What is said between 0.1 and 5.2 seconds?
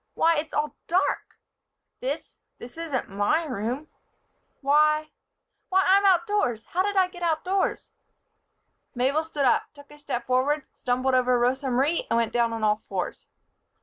Why! It's all dark. This this isn't my room why!